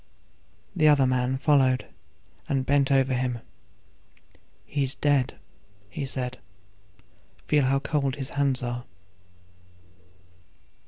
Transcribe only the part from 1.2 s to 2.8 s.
followed, and